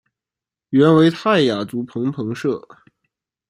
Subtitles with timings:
[0.71, 2.67] 原为泰雅族芃芃社。